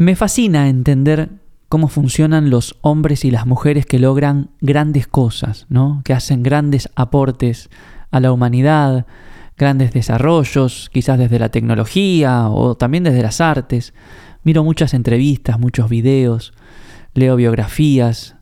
[0.00, 1.28] Me fascina entender
[1.68, 6.00] cómo funcionan los hombres y las mujeres que logran grandes cosas, ¿no?
[6.06, 7.68] que hacen grandes aportes
[8.10, 9.04] a la humanidad,
[9.58, 13.92] grandes desarrollos, quizás desde la tecnología o también desde las artes.
[14.42, 16.54] Miro muchas entrevistas, muchos videos,
[17.12, 18.36] leo biografías,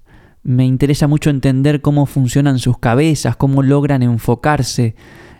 [0.45, 4.95] me interesa mucho entender cómo funcionan sus cabezas, cómo logran enfocarse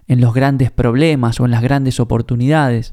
[0.09, 2.93] en los grandes problemas o en las grandes oportunidades.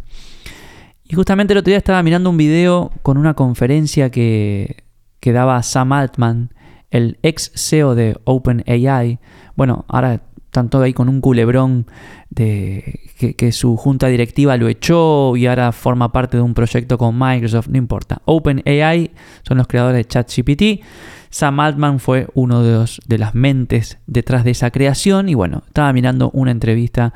[1.08, 4.84] Y justamente el otro día estaba mirando un video con una conferencia que,
[5.20, 6.50] que daba Sam Altman,
[6.90, 9.20] el ex CEO de OpenAI.
[9.56, 10.22] Bueno, ahora
[10.56, 11.86] están todo ahí con un culebrón
[12.30, 17.18] de que, su junta directiva lo echó y ahora forma parte de un proyecto con
[17.20, 18.22] Microsoft, no importa.
[18.26, 19.12] OpenAI
[19.44, 20.84] son los creadores de ChatGPT.
[21.30, 25.64] Sam Altman fue uno de, los, de las mentes detrás de esa creación y bueno,
[25.68, 27.14] estaba mirando una entrevista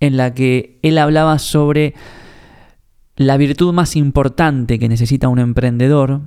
[0.00, 1.94] en la que él hablaba sobre
[3.18, 6.22] la virtud más importante que necesita un emprendedor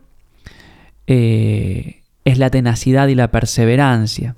[1.08, 4.36] eh, es la tenacidad y la perseverancia.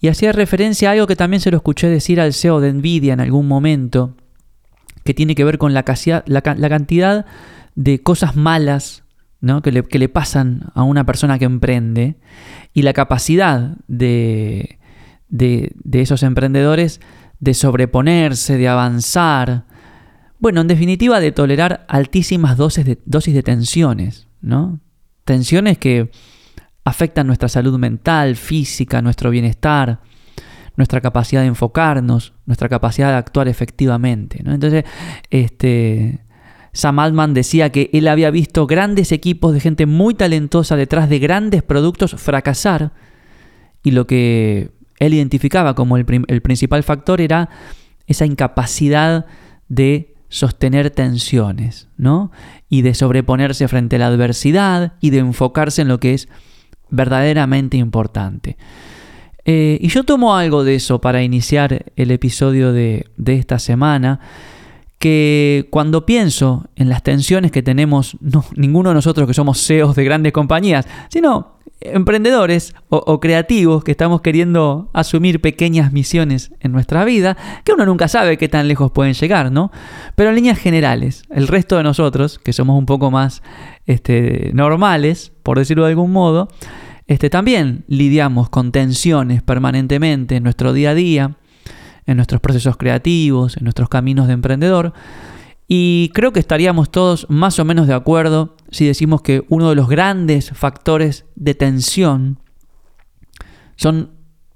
[0.00, 3.12] Y hacía referencia a algo que también se lo escuché decir al CEO de Nvidia
[3.12, 4.16] en algún momento,
[5.04, 7.24] que tiene que ver con la, cantidad
[7.76, 9.04] de cosas malas
[9.62, 12.16] que, le, pasan a una persona que emprende
[12.74, 14.78] y la capacidad de,
[15.28, 17.00] de, esos emprendedores
[17.38, 19.66] de sobreponerse, de avanzar,
[20.40, 24.80] bueno, en definitiva de tolerar altísimas dosis de, dosis de tensiones, ¿no?
[25.24, 26.10] Tensiones que
[26.82, 30.00] afectan nuestra salud mental, física, nuestro bienestar,
[30.76, 34.42] nuestra capacidad de enfocarnos, nuestra capacidad de actuar efectivamente.
[34.44, 34.84] Entonces,
[35.28, 36.20] este,
[36.72, 41.18] Sam Altman decía que él había visto grandes equipos de gente muy talentosa detrás de
[41.18, 42.92] grandes productos fracasar
[43.82, 47.50] y lo que él identificaba como el, el principal factor era
[48.06, 49.26] esa incapacidad
[49.68, 52.30] de sostener tensiones, ¿no?
[52.70, 56.28] Y de sobreponerse frente a la adversidad y de enfocarse en lo que es
[56.88, 58.56] verdaderamente importante.
[59.44, 64.20] Eh, y yo tomo algo de eso para iniciar el episodio de, esta semana,
[64.98, 69.96] que cuando pienso en las tensiones que tenemos, no, ninguno de nosotros que somos CEOs
[69.96, 77.04] de grandes compañías, sino emprendedores o, creativos que estamos queriendo asumir pequeñas misiones en nuestra
[77.04, 79.70] vida, que uno nunca sabe qué tan lejos pueden llegar, ¿no?
[80.14, 83.42] Pero en líneas generales, el resto de nosotros, que somos un poco más
[83.86, 86.48] este, normales, por decirlo de algún modo,
[87.06, 91.36] este, también lidiamos con tensiones permanentemente en nuestro día a día,
[92.06, 94.92] en nuestros procesos creativos, en nuestros caminos de emprendedor.
[95.72, 99.76] Y creo que estaríamos todos más o menos de acuerdo si decimos que uno de
[99.76, 102.40] los grandes factores de tensión
[103.76, 104.10] son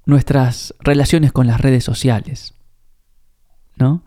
[0.05, 2.53] nuestras relaciones con las redes sociales.
[3.77, 4.03] ¿no?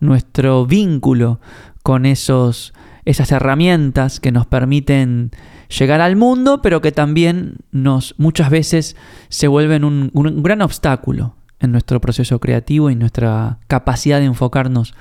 [0.00, 1.38] Nuestro vínculo
[1.82, 2.72] con esos,
[3.04, 5.32] esas herramientas que nos permiten
[5.78, 8.96] llegar al mundo, pero que también nos muchas veces
[9.28, 14.94] se vuelven un, un gran obstáculo en nuestro proceso creativo y nuestra capacidad de enfocarnos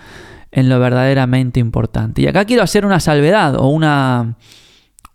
[0.58, 2.24] en lo verdaderamente importante.
[2.24, 4.38] Y acá quiero hacer una salvedad o una,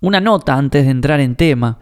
[0.01, 1.81] una nota antes de entrar en tema.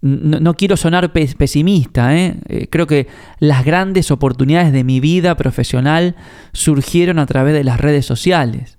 [0.00, 2.40] No, quiero sonar pesimista, ¿eh?
[2.48, 2.68] ¿eh?
[2.70, 3.08] creo que
[3.40, 6.16] las grandes oportunidades de mi vida profesional
[6.54, 8.78] surgieron a través de las redes sociales.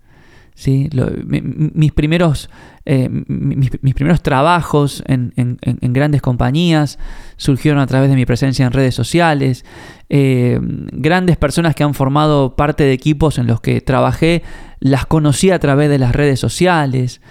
[0.55, 2.49] Mis, primeros,
[2.85, 5.57] eh, mis, primeros trabajos en,
[5.93, 6.99] grandes compañías
[7.37, 9.65] surgieron a través de mi presencia en redes sociales.
[10.09, 14.43] Eh, grandes personas que han formado parte de equipos en los que trabajé
[14.79, 17.21] las conocí a través de las redes sociales.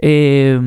[0.00, 0.58] Eh,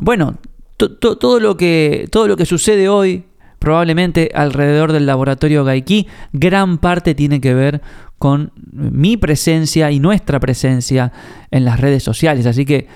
[0.00, 0.38] bueno,
[0.76, 3.24] todo, lo que, todo lo que sucede hoy,
[3.58, 7.82] probablemente alrededor del laboratorio Gaiki, gran parte tiene que ver
[8.18, 11.12] con mi presencia y nuestra presencia
[11.50, 12.46] en las redes sociales.
[12.46, 12.88] Así que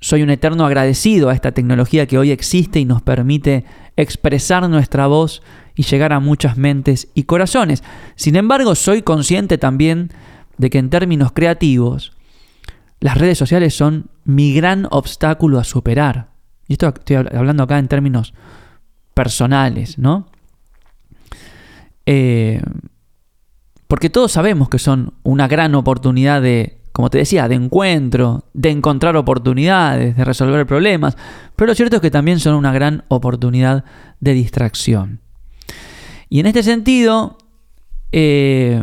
[0.00, 3.64] soy un eterno agradecido a esta tecnología que hoy existe y nos permite
[3.96, 5.42] expresar nuestra voz
[5.74, 7.82] y llegar a muchas mentes y corazones.
[8.16, 10.10] Sin embargo, soy consciente también
[10.58, 12.12] de que en términos creativos,
[13.00, 16.28] las redes sociales son mi gran obstáculo a superar.
[16.68, 18.34] Y esto estoy hablando acá en términos
[19.14, 20.26] personales, ¿no?
[22.06, 22.60] Eh,
[23.86, 28.70] porque todos sabemos que son una gran oportunidad de, como te decía, de encuentro, de
[28.70, 31.16] encontrar oportunidades, de resolver problemas,
[31.56, 33.84] pero lo cierto es que también son una gran oportunidad
[34.20, 35.20] de distracción.
[36.28, 37.36] Y en este sentido,
[38.12, 38.82] eh,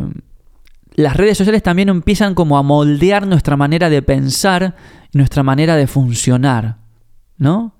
[0.94, 4.76] las redes sociales también empiezan como a moldear nuestra manera de pensar
[5.12, 6.76] nuestra manera de funcionar,
[7.36, 7.74] ¿no?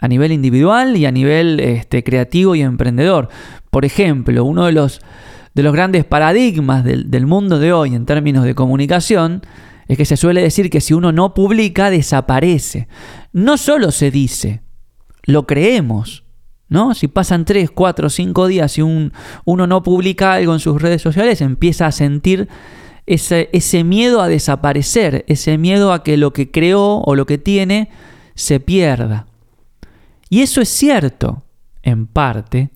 [0.00, 3.28] A nivel individual y a nivel este, creativo y emprendedor.
[3.70, 5.00] Por ejemplo, uno de los,
[5.54, 9.42] de los grandes paradigmas del, del mundo de hoy en términos de comunicación
[9.90, 12.86] es que se suele decir que si uno no publica, desaparece.
[13.32, 14.62] no solo se dice,
[15.24, 16.22] lo creemos.
[16.68, 16.94] ¿No?
[16.94, 19.12] Si pasan 3, 4, 5 días y un,
[19.44, 22.48] uno no publica algo en sus redes sociales, empieza a sentir
[23.06, 27.38] ese, ese, miedo a desaparecer, ese miedo a que lo que creó o lo que
[27.38, 27.90] tiene
[28.36, 29.26] se pierda.
[30.30, 31.44] Y eso es cierto,
[31.82, 32.70] en parte,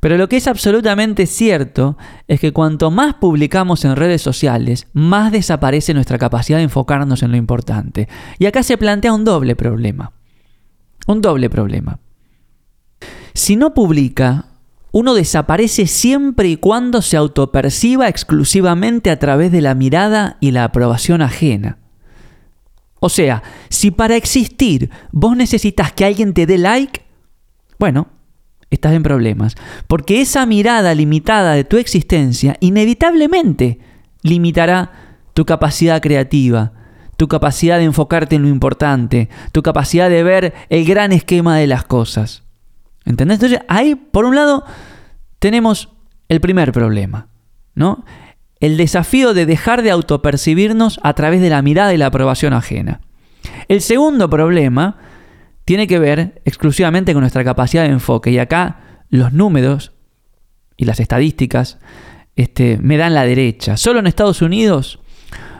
[0.00, 1.96] pero lo que es absolutamente cierto
[2.28, 7.32] es que cuanto más publicamos en redes sociales, más desaparece nuestra capacidad de enfocarnos en
[7.32, 8.08] lo importante.
[8.38, 10.12] Y acá se plantea un doble problema.
[11.06, 11.98] Un doble problema.
[13.34, 14.46] Si no publica,
[14.92, 20.64] uno desaparece siempre y cuando se autoperciba exclusivamente a través de la mirada y la
[20.64, 21.78] aprobación ajena.
[23.00, 27.02] O sea, si para existir vos necesitas que alguien te dé like,
[27.78, 28.08] bueno,
[28.70, 29.54] estás en problemas.
[29.86, 33.78] Porque esa mirada limitada de tu existencia inevitablemente
[34.22, 34.92] limitará
[35.34, 36.72] tu capacidad creativa,
[37.16, 41.66] tu capacidad de enfocarte en lo importante, tu capacidad de ver el gran esquema de
[41.66, 42.44] las cosas.
[43.04, 43.36] ¿Entendés?
[43.36, 44.64] Entonces ahí, por un lado,
[45.38, 45.88] tenemos
[46.28, 47.28] el primer problema,
[47.74, 48.04] ¿no?
[48.60, 53.00] El desafío de dejar de autopercibirnos a través de la mirada y la aprobación ajena.
[53.68, 54.98] El segundo problema
[55.64, 58.30] tiene que ver exclusivamente con nuestra capacidad de enfoque.
[58.30, 59.92] Y acá los números
[60.76, 61.78] y las estadísticas
[62.36, 63.76] este, me dan la derecha.
[63.76, 65.00] Solo en Estados Unidos,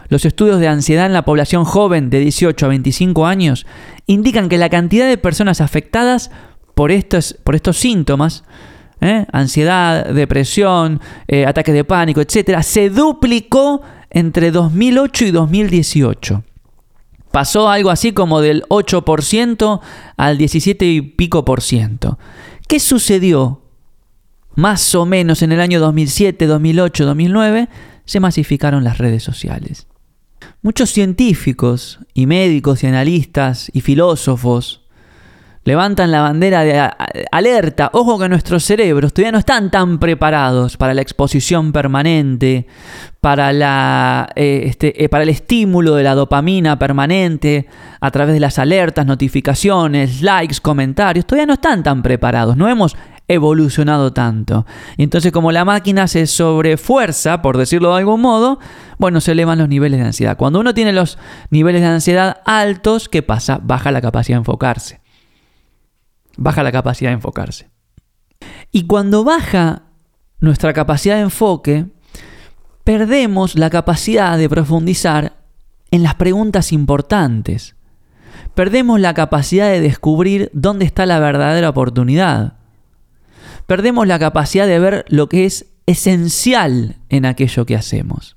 [0.08, 3.66] los estudios de ansiedad en la población joven de 18 a 25 años
[4.06, 6.30] indican que la cantidad de personas afectadas
[6.74, 8.44] por estos, por estos síntomas,
[9.00, 9.26] ¿eh?
[9.32, 16.44] ansiedad, depresión, eh, ataques de pánico, etc., se duplicó entre 2008 y 2018
[17.30, 19.80] pasó algo así como del 8%
[20.16, 22.18] al 17 y pico por ciento.
[22.66, 23.62] ¿Qué sucedió?
[24.54, 27.68] Más o menos en el año 2007, 2008, 2009,
[28.04, 29.86] se masificaron las redes sociales.
[30.62, 34.87] Muchos científicos y médicos y analistas y filósofos
[35.68, 36.90] levantan la bandera de
[37.30, 37.90] alerta.
[37.92, 42.66] Ojo que nuestros cerebros todavía no están tan preparados para la exposición permanente,
[43.22, 47.66] eh, este, eh, para el estímulo de la dopamina permanente
[48.00, 51.26] a través de las alertas, notificaciones, likes, comentarios.
[51.26, 52.96] Todavía no están tan preparados, no hemos
[53.28, 54.64] evolucionado tanto.
[54.96, 58.58] Y entonces como la máquina se sobrefuerza, por decirlo de algún modo,
[58.96, 60.38] bueno, se elevan los niveles de ansiedad.
[60.38, 61.18] Cuando uno tiene los
[61.50, 63.60] niveles de ansiedad altos, ¿qué pasa?
[63.62, 65.00] Baja la capacidad de enfocarse
[66.38, 67.68] baja la capacidad de enfocarse.
[68.72, 69.82] Y cuando baja
[70.40, 71.86] nuestra capacidad de enfoque,
[72.84, 75.36] perdemos la capacidad de profundizar
[75.90, 77.74] en las preguntas importantes.
[78.54, 82.54] Perdemos la capacidad de descubrir dónde está la verdadera oportunidad.
[83.66, 88.36] Perdemos la capacidad de ver lo que es esencial en aquello que hacemos.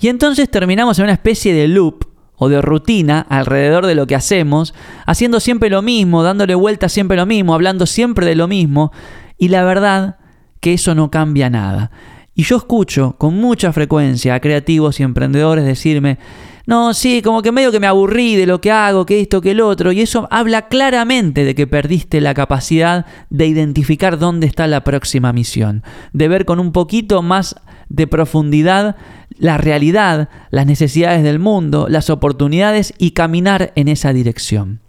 [0.00, 2.04] Y entonces terminamos en una especie de loop
[2.36, 4.74] o de rutina alrededor de lo que hacemos,
[5.06, 8.92] haciendo siempre lo mismo, dándole vuelta siempre lo mismo, hablando siempre de lo mismo,
[9.38, 10.16] y la verdad
[10.60, 11.90] que eso no cambia nada.
[12.34, 16.18] Y yo escucho con mucha frecuencia a creativos y emprendedores decirme,
[16.66, 19.52] no, sí, como que medio que me aburrí de lo que hago, que esto, que
[19.52, 24.66] el otro, y eso habla claramente de que perdiste la capacidad de identificar dónde está
[24.66, 27.54] la próxima misión, de ver con un poquito más
[27.88, 28.96] de profundidad
[29.38, 34.80] la realidad, las necesidades del mundo, las oportunidades y caminar en esa dirección.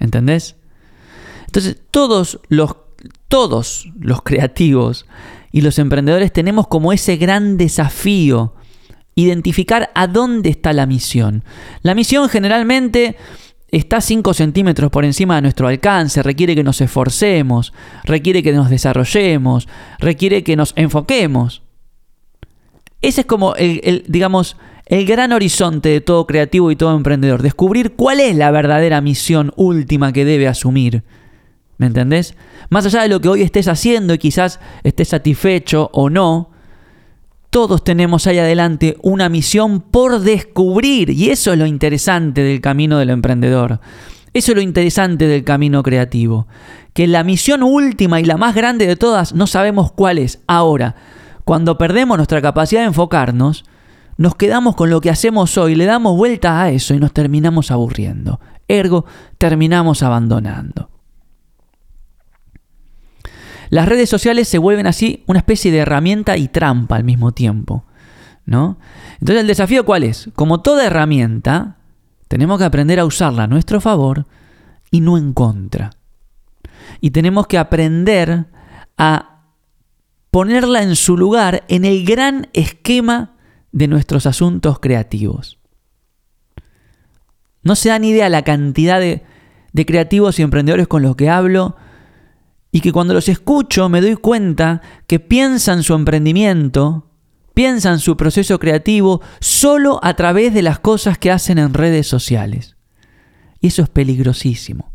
[0.00, 0.56] ¿Entendés?
[1.46, 2.76] Entonces, todos los,
[3.28, 5.06] todos los creativos
[5.52, 8.54] y los emprendedores tenemos como ese gran desafío,
[9.14, 11.44] identificar a dónde está la misión.
[11.82, 13.16] La misión generalmente
[13.72, 17.72] está 5 centímetros por encima de nuestro alcance, requiere que nos esforcemos,
[18.04, 19.66] requiere que nos desarrollemos,
[19.98, 21.62] requiere que nos enfoquemos.
[23.00, 27.42] Ese es como el, digamos, el gran horizonte de todo creativo y todo emprendedor.
[27.42, 31.02] Descubrir cuál es la verdadera misión última que debe asumir.
[31.78, 32.36] ¿Me entendés?
[32.68, 36.51] Más allá de lo que hoy estés haciendo y quizás estés satisfecho o no,
[37.52, 41.10] todos tenemos ahí adelante una misión por descubrir.
[41.10, 43.78] Y eso es lo interesante del camino del emprendedor.
[44.32, 46.46] Eso es lo interesante del camino creativo.
[46.94, 50.40] Que la misión última y la más grande de todas no sabemos cuál es.
[50.46, 50.96] Ahora,
[51.44, 53.66] cuando perdemos nuestra capacidad de enfocarnos,
[54.16, 57.70] nos quedamos con lo que hacemos hoy, le damos vuelta a eso y nos terminamos
[57.70, 58.40] aburriendo.
[58.66, 59.04] Ergo,
[59.36, 60.88] terminamos abandonando.
[63.72, 67.86] Las redes sociales se vuelven así una especie de herramienta y trampa al mismo tiempo.
[68.44, 68.76] ¿no?
[69.14, 70.28] Entonces el desafío cuál es?
[70.34, 71.78] Como toda herramienta,
[72.28, 74.26] tenemos que aprender a usarla a nuestro favor
[74.90, 75.88] y no en contra.
[77.00, 78.44] Y tenemos que aprender
[78.98, 79.40] a
[80.30, 83.36] ponerla en su lugar en el gran esquema
[83.72, 85.58] de nuestros asuntos creativos.
[87.62, 89.22] No se dan idea la cantidad de,
[89.72, 91.74] de creativos y emprendedores con los que hablo
[92.72, 97.10] y que cuando los escucho me doy cuenta que piensan su emprendimiento,
[97.52, 102.76] piensan su proceso creativo solo a través de las cosas que hacen en redes sociales.
[103.60, 104.90] Y eso es peligrosísimo.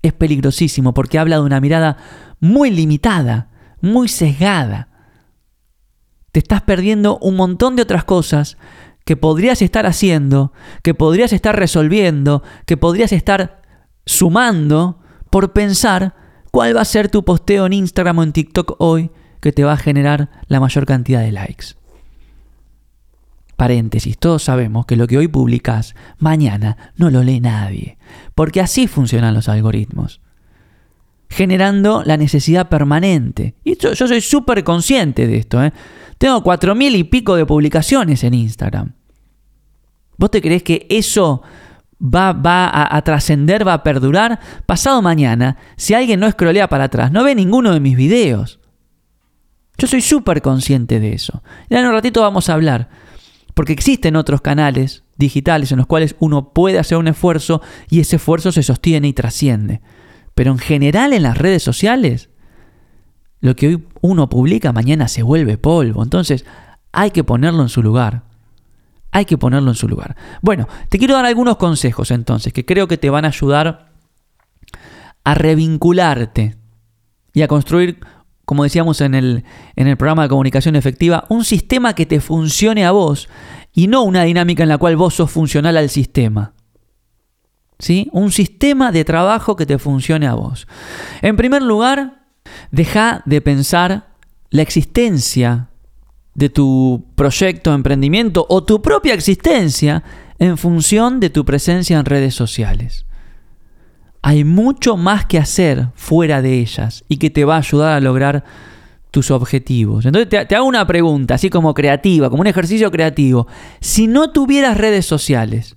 [0.00, 1.96] Es peligrosísimo porque habla de una mirada
[2.38, 4.88] muy limitada, muy sesgada.
[6.30, 8.56] Te estás perdiendo un montón de otras cosas
[9.04, 10.52] que podrías estar haciendo,
[10.84, 13.60] que podrías estar resolviendo, que podrías estar
[14.06, 16.21] sumando por pensar
[16.52, 19.72] ¿Cuál va a ser tu posteo en Instagram o en TikTok hoy que te va
[19.72, 21.68] a generar la mayor cantidad de likes?
[23.56, 27.96] Paréntesis, todos sabemos que lo que hoy publicas, mañana no lo lee nadie,
[28.34, 30.20] porque así funcionan los algoritmos,
[31.30, 33.54] generando la necesidad permanente.
[33.64, 35.64] Y yo, soy súper consciente de esto.
[35.64, 35.72] ¿eh?
[36.18, 38.92] Tengo cuatro mil y pico de publicaciones en Instagram.
[40.18, 41.42] ¿Vos te crees que eso
[42.02, 44.40] va, va a, trascender, va a perdurar.
[44.66, 48.60] Pasado mañana, si alguien no escrolea para atrás, no ve ninguno de mis videos.
[49.78, 51.42] Yo soy súper consciente de eso.
[51.68, 52.88] Y en un ratito vamos a hablar.
[53.54, 58.16] Porque existen otros canales digitales en los cuales uno puede hacer un esfuerzo y ese
[58.16, 59.80] esfuerzo se sostiene y trasciende.
[60.34, 62.30] Pero en general en las redes sociales,
[63.40, 66.02] lo que hoy uno publica mañana se vuelve polvo.
[66.02, 66.46] Entonces
[66.92, 68.24] hay que ponerlo en su lugar.
[69.12, 70.16] Hay que ponerlo en su lugar.
[70.40, 73.92] Bueno, te quiero dar algunos consejos entonces que creo que te van a ayudar
[75.22, 76.56] a revincularte
[77.34, 78.00] y a construir,
[78.44, 79.44] como decíamos en el,
[79.76, 83.28] en el programa de comunicación efectiva, un sistema que te funcione a vos
[83.72, 86.54] y no una dinámica en la cual vos sos funcional al sistema.
[87.78, 88.08] ¿Sí?
[88.12, 90.68] Un sistema de trabajo que te funcione a vos.
[91.20, 92.26] En primer lugar,
[92.70, 94.12] deja de pensar
[94.50, 95.68] la existencia
[96.34, 100.02] de tu proyecto, emprendimiento o tu propia existencia
[100.38, 103.06] en función de tu presencia en redes sociales.
[104.22, 108.00] Hay mucho más que hacer fuera de ellas y que te va a ayudar a
[108.00, 108.44] lograr
[109.10, 110.06] tus objetivos.
[110.06, 113.46] Entonces te, te hago una pregunta, así como creativa, como un ejercicio creativo.
[113.80, 115.76] Si no tuvieras redes sociales,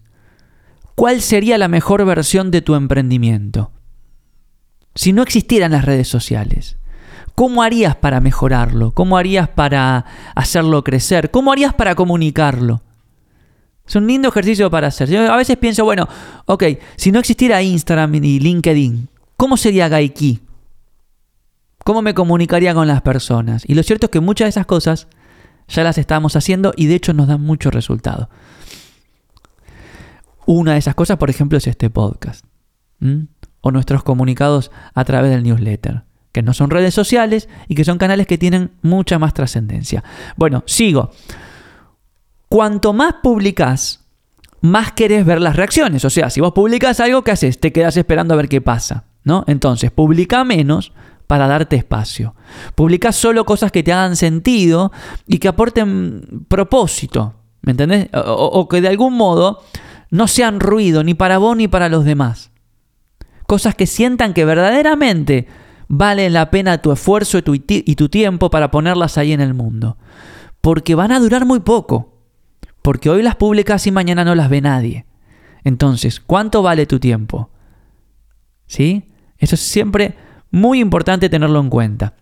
[0.96, 3.72] ¿cuál sería la mejor versión de tu emprendimiento?
[4.94, 6.78] Si no existieran las redes sociales.
[7.36, 8.92] ¿Cómo harías para mejorarlo?
[8.92, 11.32] ¿Cómo harías para hacerlo crecer?
[11.32, 12.82] ¿Cómo harías para comunicarlo?
[13.86, 15.10] Es un lindo ejercicio para hacer.
[15.10, 16.08] Yo a veces pienso, bueno,
[16.46, 16.64] ok,
[16.96, 20.40] si no existiera Instagram y LinkedIn, ¿cómo sería Gaiki?
[21.84, 23.64] ¿Cómo me comunicaría con las personas?
[23.68, 25.08] Y lo cierto es que muchas de esas cosas
[25.68, 28.30] ya las estamos haciendo y de hecho nos dan mucho resultado.
[30.46, 32.46] Una de esas cosas, por ejemplo, es este podcast.
[33.62, 36.04] O nuestros comunicados a través del newsletter
[36.36, 40.04] que no son redes sociales y que son canales que tienen mucha más trascendencia.
[40.36, 41.12] Bueno, sigo.
[42.50, 44.04] Cuanto más publicas,
[44.60, 46.04] más querés ver las reacciones.
[46.04, 47.58] O sea, si vos publicas algo, ¿qué haces?
[47.58, 49.06] Te quedas esperando a ver qué pasa.
[49.24, 49.46] ¿no?
[49.48, 50.92] Entonces, publica menos
[51.26, 52.36] para darte espacio.
[52.76, 54.92] Publica solo cosas que te hagan sentido
[55.26, 57.36] y que aporten propósito.
[57.62, 58.10] ¿Me entendés?
[58.12, 59.64] O que de algún modo
[60.12, 62.52] no sean ruido ni para vos ni para los demás.
[63.48, 65.48] Cosas que sientan que verdaderamente
[65.88, 69.98] vale la pena tu esfuerzo y tu, tiempo para ponerlas ahí en el mundo.
[70.62, 72.22] Porque van a durar muy poco.
[72.82, 75.06] Porque hoy las publicas y mañana no las ve nadie.
[75.64, 77.50] Entonces, ¿cuánto vale tu tiempo?
[78.68, 79.12] ¿Sí?
[79.38, 80.16] Eso es siempre
[80.52, 82.14] muy importante tenerlo en cuenta.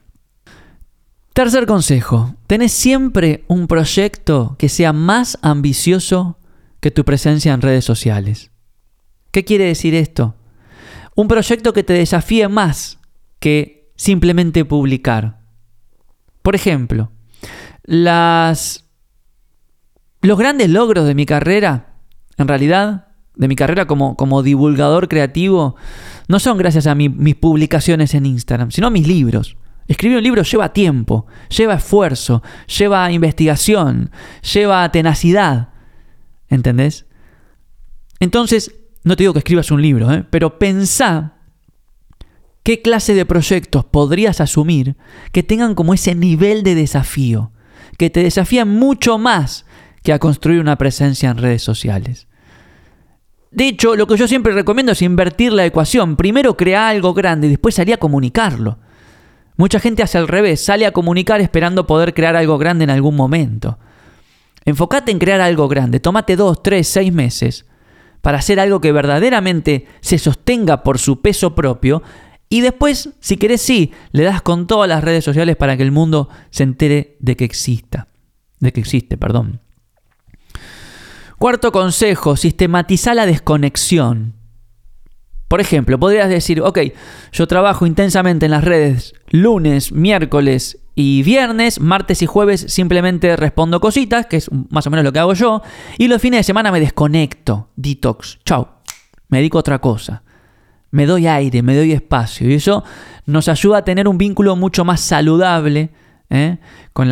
[1.33, 6.37] Tercer consejo, tenés siempre un proyecto que sea más ambicioso
[6.79, 8.51] que tu presencia en redes sociales.
[9.31, 10.35] ¿Qué quiere decir esto?
[11.15, 12.99] Un proyecto que te desafíe más
[13.43, 15.41] que simplemente publicar.
[16.43, 17.11] Por ejemplo,
[17.83, 18.85] las,
[20.21, 21.97] los grandes logros de mi carrera,
[22.37, 25.75] en realidad, de mi carrera como, como divulgador creativo,
[26.29, 29.57] no son gracias a mis publicaciones en Instagram, sino a mis libros.
[29.89, 32.41] Escribir un libro lleva tiempo, lleva esfuerzo,
[32.77, 34.09] lleva investigación,
[34.53, 35.73] lleva tenacidad.
[36.47, 37.07] ¿Entendés?
[38.21, 38.73] Entonces,
[39.03, 40.25] no te digo que escribas un libro, ¿eh?
[40.29, 41.32] pero pensá
[42.63, 44.95] ¿Qué clase de proyectos podrías asumir
[45.33, 47.51] que tengan como ese nivel de desafío?
[47.97, 49.65] Que te desafían mucho más
[50.01, 52.27] que a construir una presencia en redes sociales.
[53.51, 56.15] De hecho, lo que yo siempre recomiendo es invertir la ecuación.
[56.15, 58.79] Primero crea algo grande y después salir a comunicarlo.
[59.57, 63.15] Mucha gente hace al revés, sale a comunicar esperando poder crear algo grande en algún
[63.15, 63.77] momento.
[64.65, 67.65] Enfócate en crear algo grande, tómate dos, tres, seis meses
[68.21, 72.01] para hacer algo que verdaderamente se sostenga por su peso propio
[72.53, 75.91] y después, si querés, sí, le das con todas las redes sociales para que el
[75.91, 78.09] mundo se entere de que exista.
[78.59, 79.59] De que existe, perdón.
[81.39, 84.35] Cuarto consejo, sistematiza la desconexión.
[85.47, 86.77] Por ejemplo, podrías decir, ok,
[87.31, 93.79] yo trabajo intensamente en las redes lunes, miércoles y viernes, martes y jueves simplemente respondo
[93.79, 95.63] cositas, que es más o menos lo que hago yo,
[95.97, 98.83] y los fines de semana me desconecto, detox, chao,
[99.29, 100.21] me dedico a otra cosa,
[100.93, 102.83] me doy aire, me doy espacio, y eso
[103.25, 105.89] nos ayuda a tener un vínculo mucho más saludable
[106.29, 106.57] ¿eh?
[106.93, 107.09] con,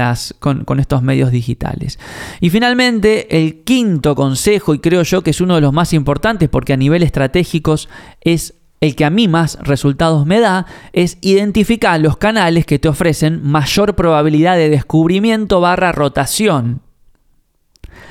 [0.65, 1.97] con, estos medios digitales.
[2.41, 6.47] Y finalmente, el quinto consejo, y creo yo que es uno de los más importantes
[6.47, 7.89] porque a nivel estratégicos
[8.21, 12.87] es el que a mí más resultados me da, es identificar los canales que te
[12.87, 16.81] ofrecen mayor probabilidad de descubrimiento barra rotación.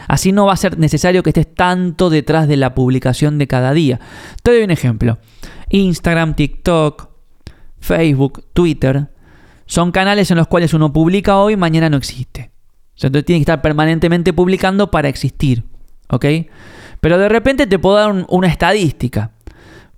[0.09, 3.73] Así no va a ser necesario que estés tanto detrás de la publicación de cada
[3.73, 4.01] día.
[4.43, 5.19] Te doy un ejemplo.
[5.71, 7.09] Instagram, TikTok,
[7.79, 9.09] Facebook, Twitter
[9.71, 12.51] son canales en los cuales uno publica hoy, mañana no existe.
[12.97, 15.63] entonces tiene que estar permanentemente publicando para existir.
[16.09, 16.27] ¿Ok?
[17.01, 19.31] Pero de repente te puedo dar una estadística.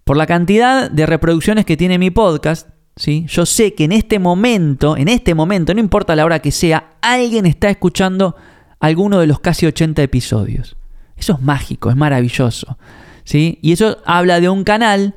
[0.05, 3.25] Por la cantidad de reproducciones que tiene mi podcast, ¿sí?
[3.29, 6.91] yo sé que en este momento, en este momento, no importa la hora que sea,
[7.01, 8.37] alguien está escuchando
[8.83, 10.77] alguno de los casi 80 episodios.
[11.17, 12.77] Eso es mágico, es maravilloso.
[13.23, 13.61] ¿sí?
[13.62, 15.15] Y eso habla de un canal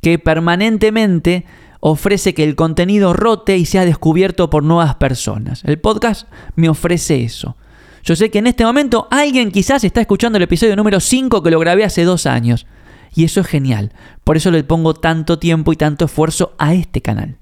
[0.00, 1.44] que permanentemente
[1.80, 5.64] ofrece que el contenido rote y sea descubierto por nuevas personas.
[5.64, 7.56] El podcast me ofrece eso.
[8.04, 11.50] Yo sé que en este momento alguien quizás está escuchando el episodio número 5 que
[11.50, 12.68] lo grabé hace dos años.
[13.16, 13.92] Y eso es genial.
[14.22, 17.36] Por eso le pongo tanto tiempo y tanto esfuerzo a este canal.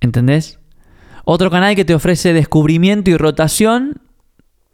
[0.00, 0.58] ¿Entendés?
[1.26, 4.00] Otro canal que te ofrece descubrimiento y rotación,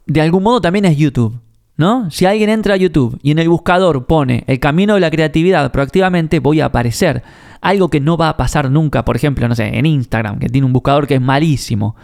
[0.05, 1.39] de algún modo también es YouTube.
[1.75, 2.11] ¿No?
[2.11, 5.71] Si alguien entra a YouTube y en el buscador pone el camino de la creatividad
[5.71, 7.23] proactivamente, voy a aparecer.
[7.61, 10.67] Algo que no va a pasar nunca, por ejemplo, no sé, en Instagram, que tiene
[10.67, 11.95] un buscador que es malísimo.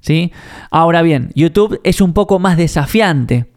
[0.00, 0.32] ¿Sí?
[0.72, 3.52] Ahora bien, YouTube es un poco más desafiante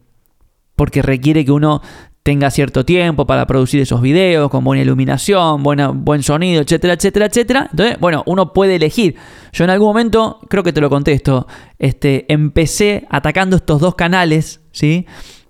[0.76, 1.82] porque requiere que uno
[2.26, 7.26] tenga cierto tiempo para producir esos videos con buena iluminación, buena, buen sonido, etcétera, etcétera,
[7.26, 7.68] etcétera.
[7.70, 9.14] Entonces, bueno, uno puede elegir.
[9.52, 11.46] Yo en algún momento, creo que te lo contesto,
[11.78, 15.06] este, empecé atacando estos dos canales, ¿sí?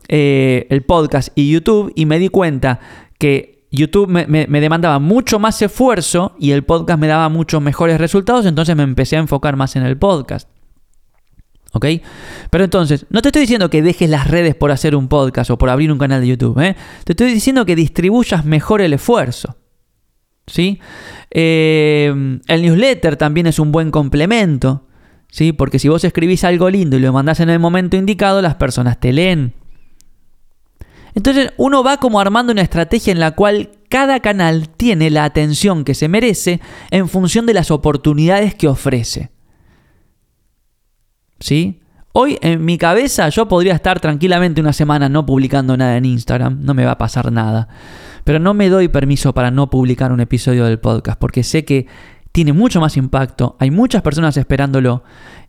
[0.09, 2.79] Eh, el podcast y YouTube y me di cuenta
[3.19, 7.99] que YouTube me, me, demandaba mucho más esfuerzo y el podcast me daba muchos mejores
[7.99, 10.47] resultados, entonces me empecé a enfocar más en el podcast.
[11.77, 11.87] ¿Ok?
[12.49, 15.59] Pero entonces, no te estoy diciendo que dejes las redes por hacer un podcast o
[15.59, 16.59] por abrir un canal de YouTube.
[16.61, 16.75] ¿eh?
[17.05, 19.59] Te estoy diciendo que distribuyas mejor el esfuerzo.
[20.47, 20.81] ¿Sí?
[21.31, 24.87] Eh, el newsletter también es un buen complemento.
[25.29, 25.53] ¿Sí?
[25.53, 28.99] Porque si vos escribís algo lindo y lo mandás en el momento indicado, las personas
[28.99, 29.53] te leen.
[31.15, 35.85] Entonces uno va como armando una estrategia en la cual cada canal tiene la atención
[35.85, 36.61] que se merece
[36.91, 39.31] en función de las oportunidades que ofrece.
[41.41, 41.81] ¿Sí?
[42.13, 46.61] Hoy en mi cabeza yo podría estar tranquilamente una semana no publicando nada en Instagram,
[46.63, 47.69] no me va a pasar nada.
[48.25, 51.87] Pero no me doy permiso para no publicar un episodio del podcast porque sé que
[52.33, 55.05] tiene mucho más impacto, hay muchas personas esperándolo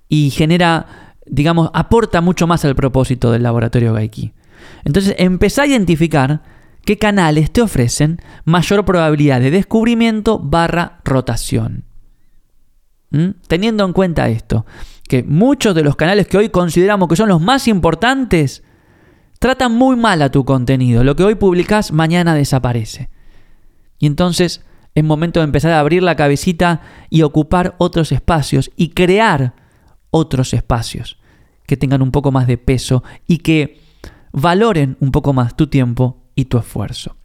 [0.09, 4.33] y genera, digamos, aporta mucho más al propósito del laboratorio Gaiki.
[4.83, 6.43] Entonces empezá a identificar
[6.85, 11.83] qué canales te ofrecen mayor probabilidad de descubrimiento barra rotación.
[13.09, 13.31] ¿Mm?
[13.47, 14.65] Teniendo en cuenta esto,
[15.07, 18.63] que muchos de los canales que hoy consideramos que son los más importantes,
[19.39, 21.03] tratan muy mal a tu contenido.
[21.03, 23.09] Lo que hoy publicas mañana desaparece.
[23.99, 24.63] Y entonces
[24.95, 29.53] es momento de empezar a abrir la cabecita y ocupar otros espacios y crear
[30.11, 31.17] otros espacios
[31.65, 33.79] que tengan un poco más de peso y que
[34.31, 37.15] valoren un poco más tu tiempo y tu esfuerzo.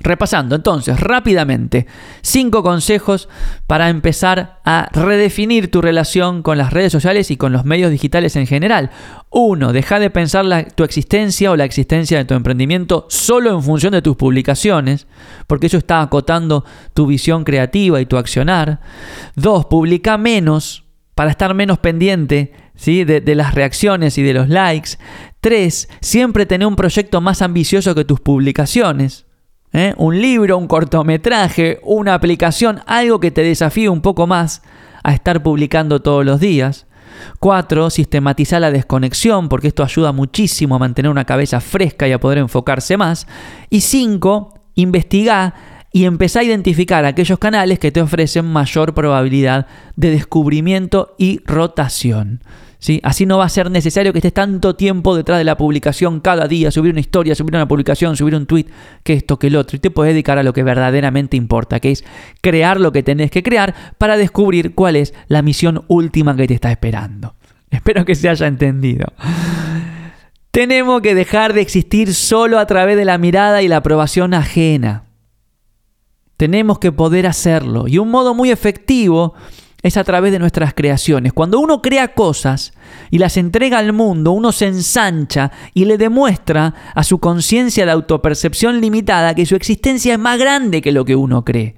[0.00, 1.86] Repasando entonces rápidamente,
[2.20, 3.28] cinco consejos
[3.66, 8.36] para empezar a redefinir tu relación con las redes sociales y con los medios digitales
[8.36, 8.90] en general.
[9.30, 13.92] Uno, deja de pensar tu existencia o la existencia de tu emprendimiento solo en función
[13.92, 15.06] de tus publicaciones,
[15.46, 18.80] porque eso está acotando tu visión creativa y tu accionar.
[19.34, 23.04] Dos, publica menos para estar menos pendiente ¿sí?
[23.04, 24.90] de, las reacciones y de los likes.
[25.40, 29.25] Tres, siempre tener un proyecto más ambicioso que tus publicaciones.
[29.76, 29.94] ¿Eh?
[29.98, 34.62] Un libro, un cortometraje, una aplicación, algo que te desafíe un poco más
[35.04, 36.86] a estar publicando todos los días.
[37.38, 42.20] Cuatro, sistematizar la desconexión, porque esto ayuda muchísimo a mantener una cabeza fresca y a
[42.20, 43.26] poder enfocarse más.
[43.70, 45.54] Y cinco, investigar
[45.92, 52.42] y empezá a identificar aquellos canales que te ofrecen mayor probabilidad de descubrimiento y rotación.
[52.86, 53.00] ¿Sí?
[53.02, 56.46] Así no va a ser necesario que estés tanto tiempo detrás de la publicación cada
[56.46, 58.66] día, subir una historia, subir una publicación, subir un tweet,
[59.02, 59.76] que esto, que el otro.
[59.76, 62.04] Y te puedes dedicar a lo que verdaderamente importa, que es
[62.42, 66.54] crear lo que tenés que crear para descubrir cuál es la misión última que te
[66.54, 67.34] está esperando.
[67.72, 69.06] Espero que se haya entendido.
[70.52, 75.06] Tenemos que dejar de existir solo a través de la mirada y la aprobación ajena.
[76.36, 77.88] Tenemos que poder hacerlo.
[77.88, 79.34] Y un modo muy efectivo
[79.86, 81.32] es a través de nuestras creaciones.
[81.32, 82.72] Cuando uno crea cosas
[83.10, 87.92] y las entrega al mundo, uno se ensancha y le demuestra a su conciencia de
[87.92, 91.76] autopercepción limitada que su existencia es más grande que lo que uno cree.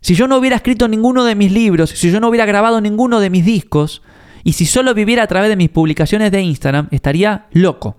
[0.00, 3.18] Si yo no hubiera escrito ninguno de mis libros, si yo no hubiera grabado ninguno
[3.18, 4.02] de mis discos,
[4.44, 7.96] y si solo viviera a través de mis publicaciones de Instagram, estaría loco.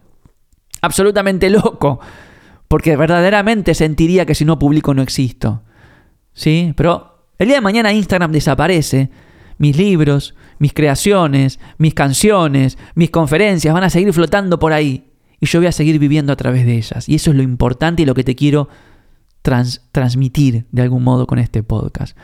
[0.82, 2.00] Absolutamente loco.
[2.70, 5.63] Porque verdaderamente sentiría que si no publico no existo.
[6.34, 6.74] ¿Sí?
[6.78, 7.09] Pero
[7.39, 9.10] el día de mañana Instagram desaparece.
[9.58, 15.12] Mis libros, mis creaciones, mis canciones, mis conferencias van a seguir flotando por ahí.
[15.41, 17.10] Y yo voy a seguir viviendo a través de ellas.
[17.10, 18.69] Y eso es lo importante y lo que te quiero
[19.41, 22.17] transmitir de algún modo con este podcast.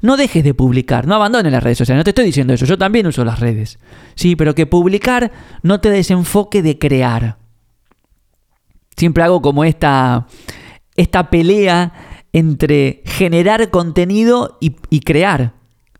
[0.00, 2.78] No dejes de publicar, no abandones las redes sociales, no te estoy diciendo eso, yo
[2.78, 3.78] también uso las redes.
[4.14, 5.32] Sí, pero que publicar
[5.62, 7.36] no te desenfoque de crear.
[8.96, 10.26] Siempre hago como esta,
[10.96, 11.92] esta pelea
[12.32, 15.52] entre generar contenido y, crear.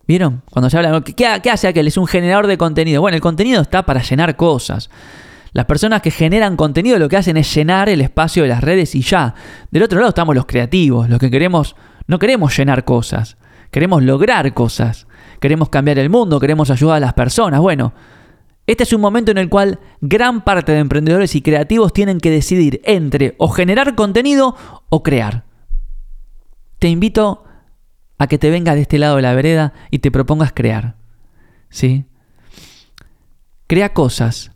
[0.07, 0.43] ¿Vieron?
[0.51, 1.87] Cuando se habla, ¿qué, ¿qué hace aquel?
[1.87, 3.01] Es un generador de contenido.
[3.01, 4.91] Bueno, el contenido está para llenar cosas.
[5.53, 8.95] Las personas que generan contenido lo que hacen es llenar el espacio de las redes
[8.95, 9.35] y ya.
[9.71, 13.37] Del otro lado estamos los creativos, los que queremos, no queremos llenar cosas,
[13.71, 15.07] queremos lograr cosas,
[15.41, 17.61] queremos cambiar el mundo, queremos ayudar a las personas.
[17.61, 17.93] Bueno,
[18.67, 22.31] este es un momento en el cual gran parte de emprendedores y creativos tienen que
[22.31, 24.57] decidir entre o generar contenido
[24.89, 25.45] o crear
[26.83, 27.45] te invito
[28.19, 30.97] a que te vengas de este lado de la vereda y te propongas crear.
[31.71, 32.07] ¿Sí?
[33.69, 34.51] Crea cosas.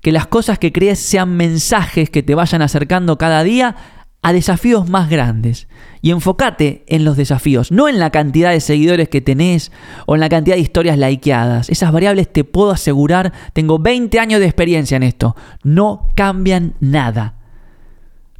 [0.00, 3.74] Que las cosas que crees sean mensajes que te vayan acercando cada día
[4.22, 5.66] a desafíos más grandes.
[6.02, 9.72] Y enfócate en los desafíos, no en la cantidad de seguidores que tenés
[10.06, 11.68] o en la cantidad de historias likeadas.
[11.68, 17.41] Esas variables te puedo asegurar, tengo 20 años de experiencia en esto, no cambian nada.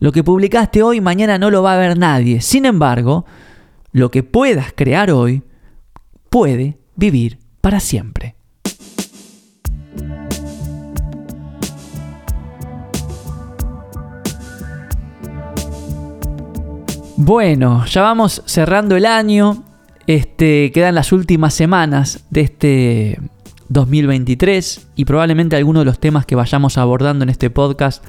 [0.02, 2.40] Lo que publicaste hoy mañana no lo va a ver nadie.
[2.40, 3.24] Sin embargo,
[3.92, 5.44] lo que puedas crear hoy
[6.28, 8.34] puede vivir para siempre.
[17.16, 19.62] Bueno, ya vamos cerrando el año.
[20.08, 23.20] Este, quedan las últimas semanas de este
[23.68, 28.04] 2023 y probablemente algunos de los temas que vayamos abordando en este podcast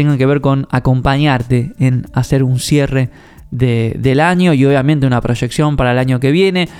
[0.00, 3.10] tengan que ver con acompañarte en hacer un cierre
[3.50, 6.70] del año y obviamente una proyección para el año que viene.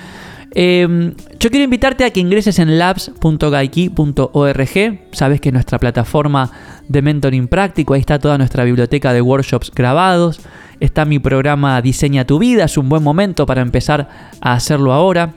[0.55, 4.99] Em, yo quiero invitarte a que ingreses en labs.gaiki.org.
[5.11, 6.49] Sabes que es nuestra plataforma
[6.87, 10.41] de mentoring práctico, ahí está toda nuestra biblioteca de workshops grabados.
[10.79, 14.09] Está mi programa Diseña tu vida, es un buen momento para empezar
[14.41, 15.35] a hacerlo ahora.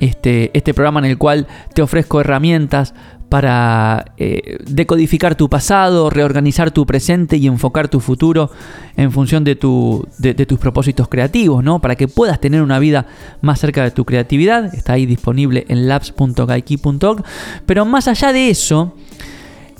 [0.00, 2.92] Este, este programa en el cual te ofrezco herramientas
[3.28, 8.50] para eh, decodificar tu pasado, reorganizar tu presente y enfocar tu futuro
[8.96, 11.80] en función de, tu, de, tus propósitos creativos, ¿no?
[11.80, 13.06] Para que puedas tener una vida
[13.42, 14.74] más cerca de tu creatividad.
[14.74, 17.22] Está ahí disponible en labs.gaiki.org.
[17.66, 18.94] Pero más allá de eso,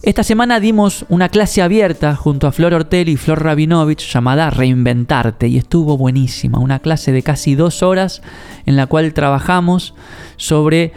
[0.03, 5.49] esta semana dimos una clase abierta junto a Flor Ortel y Flor Rabinovich llamada Reinventarte
[5.49, 6.59] y estuvo buenísima.
[6.59, 8.23] Una clase de casi dos horas
[8.67, 9.95] en la cual trabajamos
[10.37, 10.93] sobre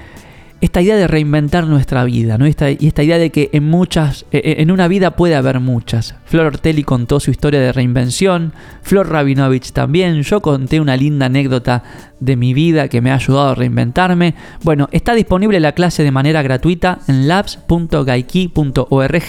[0.62, 2.46] esta idea de reinventar nuestra vida, ¿no?
[2.46, 5.60] Esta, y esta idea de que en muchas, e, e, en una vida puede haber
[5.60, 6.16] muchas.
[6.32, 11.84] Flor Ortelli contó su historia de reinvención, Flor Rabinovich también, yo conté una linda anécdota
[12.22, 14.36] de mi vida que me ha ayudado a reinventarme.
[14.64, 19.24] Bueno, está disponible la clase de manera gratuita en labs.gaiki.org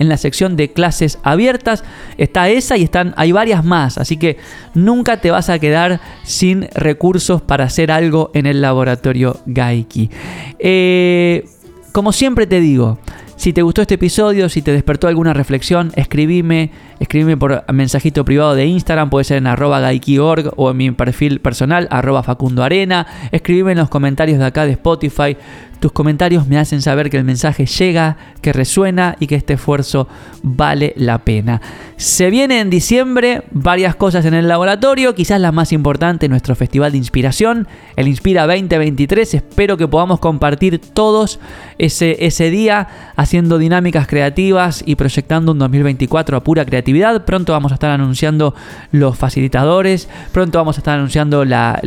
[0.00, 1.84] en la sección de clases abiertas.
[2.16, 4.38] Está esa y están hay varias más, así que
[4.74, 10.10] nunca te vas a quedar sin recursos para hacer algo en el laboratorio Gaiki.
[10.58, 11.44] Eh,
[11.92, 12.98] como siempre te digo,
[13.38, 18.54] si te gustó este episodio, si te despertó alguna reflexión, escribime, escribime por mensajito privado
[18.54, 23.06] de Instagram, puede ser en arroba gaiki.org o en mi perfil personal, arroba Facundo Arena.
[23.32, 25.36] Escribime en los comentarios de acá de Spotify
[25.80, 30.08] tus comentarios me hacen saber que el mensaje llega, que resuena y que este esfuerzo
[30.42, 31.60] vale la pena.
[31.96, 36.92] Se viene en diciembre varias cosas en el laboratorio, quizás la más importante, nuestro festival
[36.92, 39.34] de inspiración, el Inspira 2023.
[39.34, 41.38] Espero que podamos compartir todos
[41.78, 46.87] ese, ese día haciendo dinámicas creativas y proyectando un 2024 a pura creatividad.
[47.24, 48.54] Pronto vamos a estar anunciando
[48.92, 51.80] los facilitadores, pronto vamos a estar anunciando la,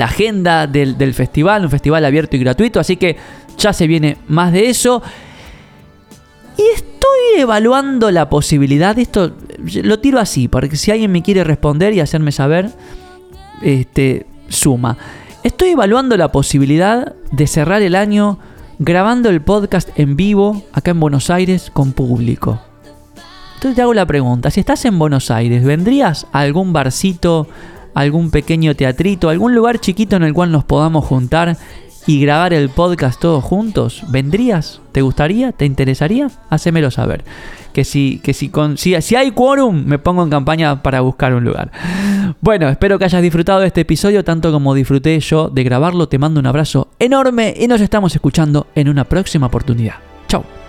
[0.00, 3.16] agenda del, festival, un festival abierto y gratuito, así que
[3.58, 5.02] ya se viene más de eso.
[6.56, 9.32] Y estoy evaluando la posibilidad, esto
[9.82, 12.70] lo tiro así, porque si alguien me quiere responder y hacerme saber,
[13.62, 14.96] este, suma.
[15.42, 18.38] Estoy evaluando la posibilidad de cerrar el año
[18.78, 22.60] grabando el podcast en vivo acá en Buenos Aires con público.
[23.60, 27.46] Entonces te hago la pregunta, si estás en Buenos Aires, ¿vendrías a algún barcito,
[27.92, 31.58] algún pequeño teatrito, algún lugar chiquito en el cual nos podamos juntar
[32.06, 34.02] y grabar el podcast todos juntos?
[34.08, 34.80] ¿Vendrías?
[34.92, 35.52] ¿Te gustaría?
[35.52, 36.30] ¿Te interesaría?
[36.48, 37.22] Hacémelo saber.
[37.74, 41.34] Que si, que si, con, si, si hay quórum, me pongo en campaña para buscar
[41.34, 41.70] un lugar.
[42.40, 46.08] Bueno, espero que hayas disfrutado de este episodio tanto como disfruté yo de grabarlo.
[46.08, 49.96] Te mando un abrazo enorme y nos estamos escuchando en una próxima oportunidad.
[50.28, 50.59] Chao.